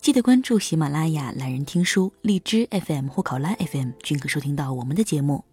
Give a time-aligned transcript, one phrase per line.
[0.00, 5.44] 记得关注喜马拉雅懒人听书、荔枝 FM 或考拉 FM，均可收听到我们的节目。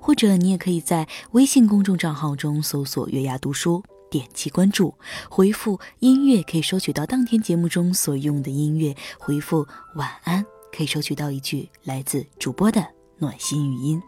[0.00, 4.94] 或者你也可以在微信公众账号中搜索“月牙读书”，点击关注，
[5.30, 10.44] 回复“音乐”可以收取到当天节目中所用的音乐；回复“晚安”
[10.76, 12.84] 可以收取到一句来自主播的
[13.18, 14.02] 暖心语音。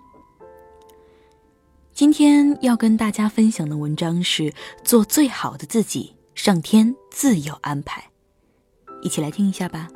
[1.95, 4.53] 今天要跟大家分享的文章是：
[4.83, 8.12] 做最好的自己，上天自有安排。
[9.03, 9.89] 一起来听一下吧。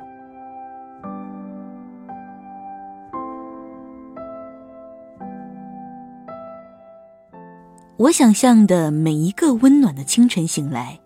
[7.97, 10.99] 我想象的每一个温暖的清晨醒来，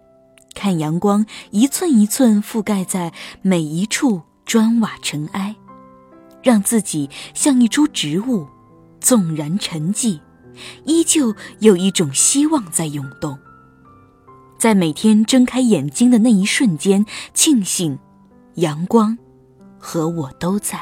[0.53, 5.56] 看阳光一寸一寸覆盖在每一处砖瓦尘埃，
[6.44, 8.45] 让自己像一株植物，
[9.00, 10.20] 纵然沉寂，
[10.83, 13.39] 依旧有一种希望在涌动。
[14.62, 17.98] 在每天睁开眼睛的那一瞬间，庆幸
[18.58, 19.17] 阳光
[19.80, 20.80] 和我都在。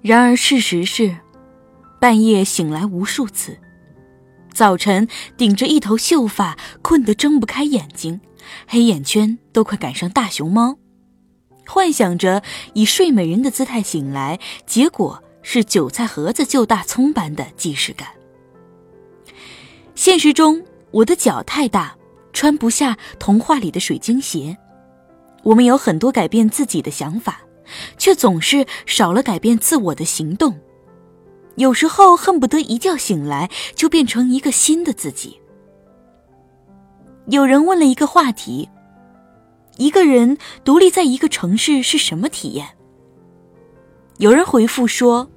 [0.00, 1.14] 然而事实是，
[2.00, 3.58] 半夜醒来无数次，
[4.50, 5.06] 早晨
[5.36, 8.22] 顶着一头秀发，困得睁不开眼睛，
[8.66, 10.78] 黑眼圈都快赶上大熊猫，
[11.66, 18.08] 幻想着以睡美人的姿态醒来，结果是韭菜盒子就大葱般的既视感。
[19.94, 21.94] 现实中，我的脚太大。
[22.36, 24.58] 穿不下童话里的水晶鞋，
[25.42, 27.40] 我们有很多改变自己的想法，
[27.96, 30.60] 却总是少了改变自我的行动。
[31.54, 35.40] 有时候恨不得一觉醒来就变成一个新的自己。
[37.28, 38.68] 有人问了一个话题：
[39.78, 42.68] 一个人独立在一个城市是什么体验？
[44.18, 45.30] 有人回复说：“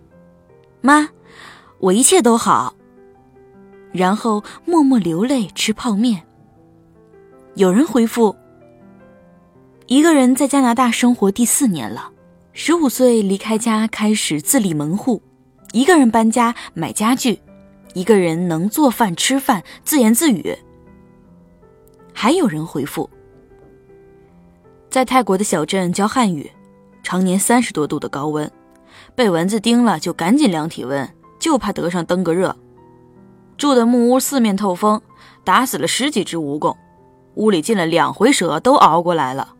[0.83, 1.07] 妈，
[1.79, 2.75] 我一切都好。”
[3.93, 6.25] 然后默默流泪吃泡面。
[7.55, 8.35] 有人回复：
[9.87, 12.11] 一个人在加拿大生活第四年了，
[12.53, 15.21] 十五岁离开家开始自立门户，
[15.73, 17.39] 一个人搬家买家具，
[17.95, 20.55] 一个人能做饭吃饭自言自语。
[22.13, 23.09] 还有人回复：
[24.89, 26.49] 在泰国的小镇教汉语，
[27.01, 28.49] 常年三十多度的高温，
[29.15, 32.55] 被蚊子叮了就赶紧量体温，就怕得上登革热。
[33.57, 35.01] 住的木屋四面透风，
[35.43, 36.77] 打死了十几只蜈蚣。
[37.39, 39.55] 屋里进了两回蛇，都熬过来了。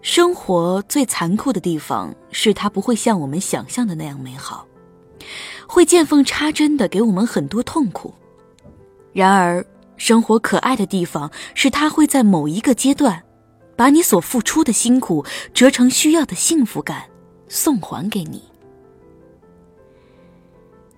[0.00, 4.66] 生活最残酷的地方是，它不会像我们想象的那样美好，
[5.68, 8.14] 会见缝插针的给我们很多痛苦。
[9.12, 9.62] 然而，
[9.98, 13.22] 生活可爱的地方是，它会在某一个阶段，
[13.76, 15.22] 把你所付出的辛苦
[15.52, 17.04] 折成需要的幸福感，
[17.46, 18.42] 送还给你。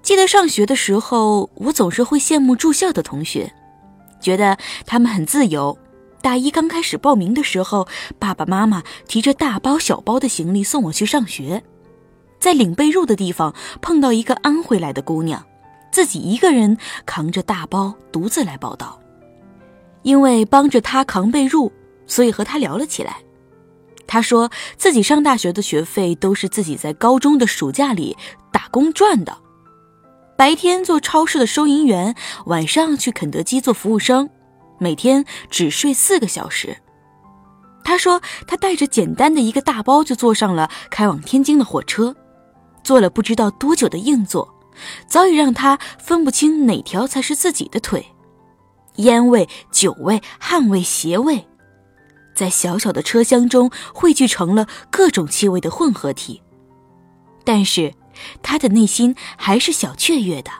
[0.01, 3.53] 记得上学的时候，我总是会羡慕住校的同学。
[4.23, 4.57] 觉得
[4.87, 5.77] 他们很自由。
[6.23, 7.89] 大一刚开始报名的时候，
[8.19, 11.63] 爸爸妈妈提着大包小包的行李送我去上学，
[12.39, 15.45] 在领被褥的地方碰到一个安徽来的姑娘，
[15.91, 19.01] 自己一个人扛着大包独自来报道。
[20.03, 21.71] 因为帮着她扛被褥，
[22.07, 23.17] 所以和她聊了起来。
[24.07, 28.17] 她说自己上大学的学费都是自己在高中的暑假里
[28.53, 29.37] 打工赚的。
[30.43, 32.17] 白天做超市的收银员，
[32.47, 34.29] 晚上去肯德基做服务生，
[34.77, 36.79] 每天只睡四个小时。
[37.85, 42.17] 他说，他带着简单的一个大包就坐上了开往天津的火车，
[42.83, 44.53] 坐了不知道多久的硬座，
[45.07, 48.05] 早已让他分不清哪条才是自己的腿。
[48.97, 51.47] 烟味、酒味、汗味、鞋味，
[52.35, 56.43] 在小小的车厢中汇聚成了各种气味的混合体。
[57.45, 57.95] 但是。
[58.43, 60.51] 他的内心还是小雀跃的。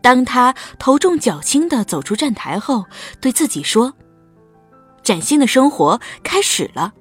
[0.00, 2.86] 当他头重脚轻的走出站台后，
[3.20, 3.94] 对自己说
[5.02, 6.94] ：“崭新的生活开始了。”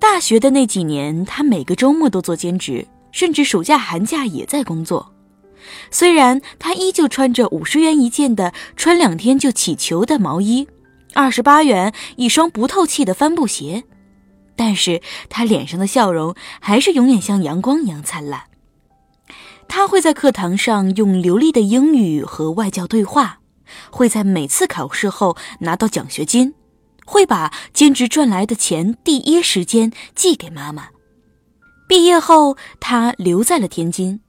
[0.00, 5.12] 大学的那几年，他每个周末都做兼职，甚至暑假寒假也在工作。
[5.90, 10.66] 虽然他依旧穿着五十元一件的穿两天就起球的毛衣，
[11.14, 13.84] 二十八元一双不透气的帆布鞋。
[14.58, 15.00] 但是
[15.30, 18.42] 他脸上的笑容还是永远像阳光一样灿烂。
[19.68, 23.38] 他会在课堂上用流利的英语和外教对话，
[23.90, 26.54] 会在每次考试后拿到奖学金，
[27.06, 30.88] 会把兼职赚来的钱第一时间寄给妈妈。
[31.86, 34.20] 毕业后，他留在了天津，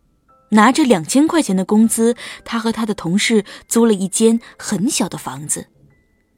[0.51, 2.15] 拿着两千块钱的工资，
[2.45, 5.67] 他和他的同事租了一间很小的房子。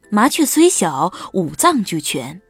[0.08, 2.40] 麻雀虽小，五脏俱全。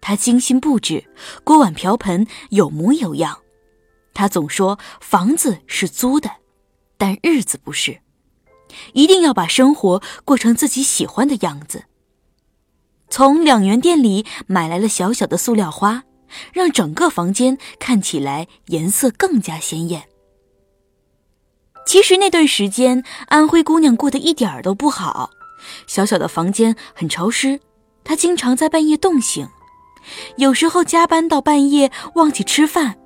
[0.00, 1.04] 他精心布置，
[1.44, 3.38] 锅碗瓢盆有模有样。
[4.14, 6.30] 他总说房子是租的，
[6.96, 8.00] 但日子不是，
[8.92, 11.84] 一定要把生活过成自己喜欢的样子。
[13.08, 16.04] 从两元店里买来了小小的塑料花。
[16.52, 20.08] 让整个房间看起来颜色更加鲜艳。
[21.86, 25.30] 其实那段时间，安徽姑娘过得一点儿都不好。
[25.86, 27.60] 小小的房间很潮湿，
[28.04, 29.48] 她经常在半夜冻醒，
[30.36, 32.96] 有时候加班到半夜忘记吃饭，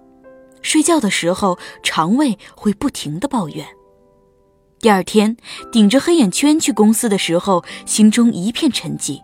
[0.60, 3.66] 睡觉的时候肠胃会不停的抱怨。
[4.81, 5.37] 第二天
[5.70, 9.20] 顶着黑眼圈去公司的时候，心中一片沉寂。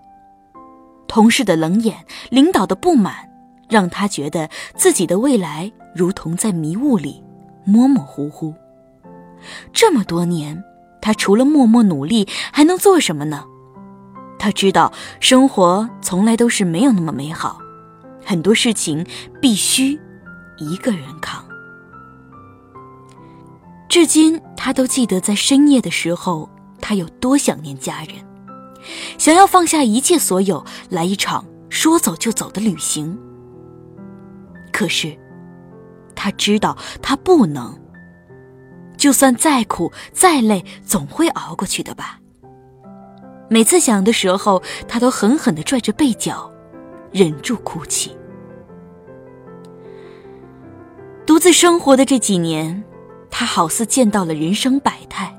[1.07, 3.27] 同事的冷眼，领导的不满。
[3.69, 7.23] 让他觉得自己的未来如同在迷雾里，
[7.67, 8.55] 模模糊糊。
[9.75, 10.65] 这么多年，
[11.03, 13.45] 他除了默默努力，还能做什么呢？
[14.39, 14.91] 他知道
[15.21, 17.59] 生活从来都是没有那么美好，
[18.29, 19.07] 很多事情
[19.41, 19.99] 必须
[20.59, 21.43] 一个人扛。
[23.89, 26.47] 至今，他都记得在深夜的时候，
[26.79, 28.17] 他有多想念家人，
[29.17, 33.19] 想要放下一切所有，来一场说走就走的旅行。
[34.71, 35.17] 可是，
[36.15, 37.75] 他知道他不能。
[38.99, 42.21] 就算再苦再累，总会熬过去的吧。
[43.49, 46.53] 每次想的时候，他都狠狠的拽着被角，
[47.11, 48.15] 忍住哭泣。
[51.39, 52.83] 独自生活的这几年，
[53.31, 55.33] 他好似见到了人生百态。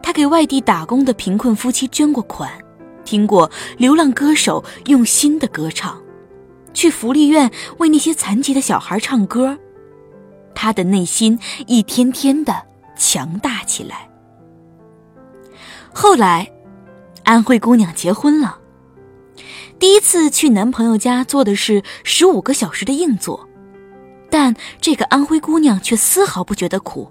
[0.00, 2.48] 他给外地打工的贫困夫妻捐过款，
[3.04, 6.00] 听过流浪歌手用心的歌唱。
[6.72, 9.58] 去福利院为那些残疾的小孩唱歌，
[10.54, 11.36] 他的内心
[11.66, 12.62] 一天天的
[12.96, 14.08] 强大起来。
[15.92, 16.48] 后来，
[17.24, 18.60] 安徽姑娘结婚了，
[19.80, 23.48] 第一次去男朋友家坐的是十五个小时的硬座，
[24.30, 27.10] 但这个安徽姑娘却丝毫不觉得苦，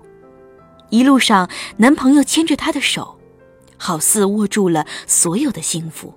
[0.89, 3.19] 一路上男朋友牵着她的手，
[3.77, 6.13] 好似握住了所有的幸福。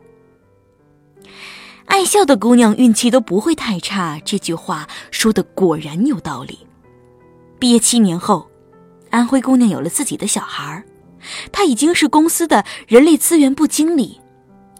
[1.87, 6.61] 爱笑的姑娘运气都不会太差，这句话说的果然有道理。
[7.59, 8.49] 毕业七年后，
[9.11, 10.83] 安徽姑娘有了自己的小孩，
[11.51, 14.21] 她已经是公司的人力资源部经理，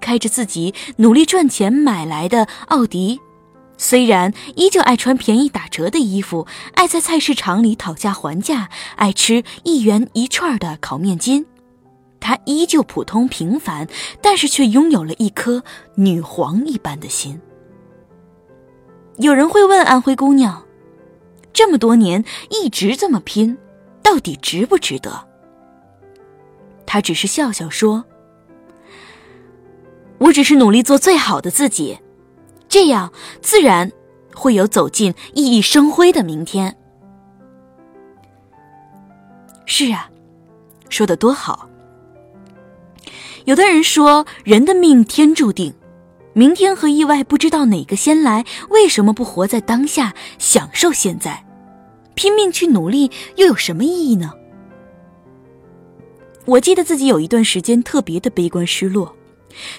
[0.01, 3.21] 开着自己努力赚钱买来的奥迪，
[3.77, 11.45] 虽然依旧爱穿便宜打折的衣服，爱在菜市场里讨价还价，爱吃一元一串的烤面筋。
[12.21, 13.89] 她依旧普通平凡，
[14.21, 15.65] 但是却拥有了一颗
[15.97, 17.41] 女皇一般的心。
[19.17, 20.65] 有人会问安徽姑娘，
[21.53, 23.59] 这么多年一直这么拼，
[24.03, 25.27] 到底值不值得？
[26.87, 28.05] 她只是笑笑说
[30.19, 31.99] ：“我只是努力做最好的自己，
[32.73, 33.93] 这样自然
[34.35, 36.75] 会有走进熠熠生辉的明天。”
[39.69, 40.09] 是啊，
[40.89, 41.69] 说的多好。
[43.45, 45.75] 有的人说，人的命天注定，
[46.33, 48.47] 明天和意外不知道哪个先来。
[48.71, 51.45] 为什么不活在当下，享受现在？
[52.15, 54.33] 拼命去努力又有什么意义呢？
[56.47, 59.15] 我记得自己有一段时间特别的悲观失落，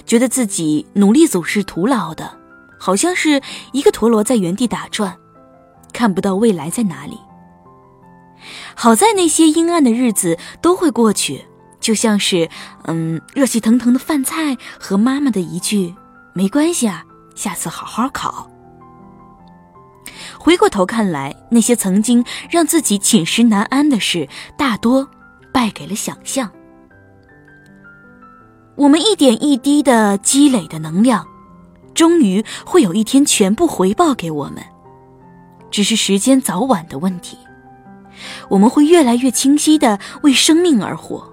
[0.06, 2.38] 觉得自己努力总是徒劳的，
[2.84, 5.16] 好像是一个陀螺在原地打转，
[5.94, 7.18] 看不到未来在哪里。
[8.76, 11.46] 好在那些阴暗的日子都会过去。
[11.80, 12.50] 就像是，
[12.84, 15.96] 嗯，热气腾腾的饭菜和妈妈的一句
[16.36, 18.52] “没关系啊，下次好好考”。
[20.38, 25.08] 回过头看来，那些曾经让自己寝食难安的事，大多
[25.54, 26.52] 败给了想象。
[28.76, 31.26] 我们一点一滴的积累的能量，
[31.94, 34.64] 终于会有一天全部回报给我们，
[35.70, 37.38] 只是时间早晚的问题。
[38.50, 41.32] 我们会越来越清晰的为生命而活。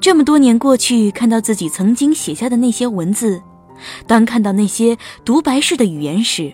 [0.00, 3.40] 这么多年过去，看到自己曾经写下的那些文字，
[4.06, 6.52] 当看到那些独白式的语言时，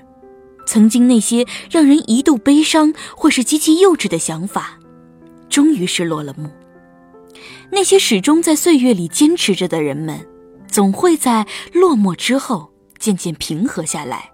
[0.67, 4.79] 曾经那些让人一度悲伤或是极其幼稚的想法，
[5.49, 6.51] 终于是落了幕。
[7.71, 10.27] 那些始终在岁月里坚持着的人们，
[10.79, 14.31] 总会在落寞之后渐渐平和下来，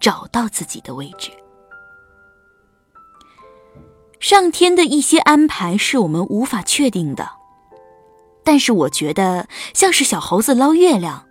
[0.00, 1.30] 找到自己的位置。
[4.18, 7.28] 上天的一些安排是我们无法确定的。
[8.42, 11.26] 但是我觉得像是小猴子捞月亮，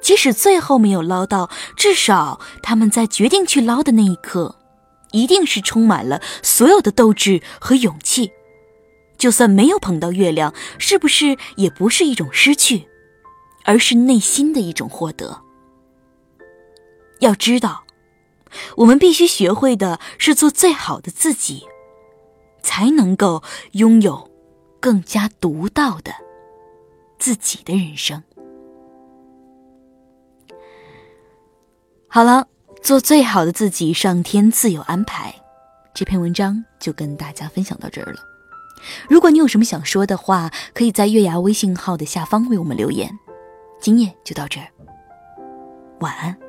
[0.00, 4.54] 即使最后没有捞到，至少他们在决定去捞的那一刻，
[5.10, 8.30] 一定是充满了所有的斗志和勇气。
[9.18, 12.86] 就算没有捧到月亮，是不是也不是一种失去，
[13.68, 15.42] 而是内心的一种获得？
[17.20, 17.84] 要知道，
[18.78, 21.66] 我们必须学会的是做最好的自己，
[22.62, 24.30] 才能够拥有
[24.80, 26.14] 更加独到的
[27.18, 28.22] 自己的人生。
[32.08, 32.48] 好了，
[32.82, 35.34] 做最好的自己，上天自有安排。
[35.92, 38.20] 这篇文章就跟大家分享到这儿了。
[39.10, 43.10] 如果你有什么想说的话，可以在月牙微信号的下方为我们留言。
[43.80, 44.66] 今夜就到这儿，
[46.00, 46.47] 晚安。